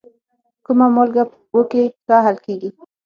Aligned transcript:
کومه 0.65 0.87
مالګه 0.95 1.23
په 1.29 1.35
اوبو 1.39 1.61
کې 1.71 1.81
ښه 2.05 2.17
حل 2.25 2.37
کیږي؟ 2.45 2.69